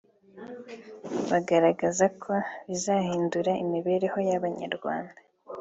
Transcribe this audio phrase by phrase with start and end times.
[1.29, 2.33] bagaragaza ko
[2.69, 5.19] bizahindura imibereho y’abanyarwanda